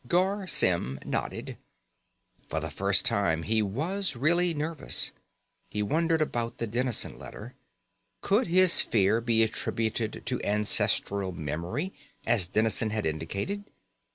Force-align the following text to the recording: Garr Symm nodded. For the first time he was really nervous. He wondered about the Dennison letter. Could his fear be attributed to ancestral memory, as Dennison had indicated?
Garr 0.07 0.47
Symm 0.47 0.97
nodded. 1.05 1.57
For 2.49 2.59
the 2.59 2.71
first 2.71 3.05
time 3.05 3.43
he 3.43 3.61
was 3.61 4.15
really 4.15 4.51
nervous. 4.51 5.11
He 5.69 5.83
wondered 5.83 6.23
about 6.23 6.57
the 6.57 6.65
Dennison 6.65 7.19
letter. 7.19 7.53
Could 8.21 8.47
his 8.47 8.81
fear 8.81 9.21
be 9.21 9.43
attributed 9.43 10.23
to 10.25 10.41
ancestral 10.43 11.33
memory, 11.33 11.93
as 12.25 12.47
Dennison 12.47 12.89
had 12.89 13.05
indicated? 13.05 13.69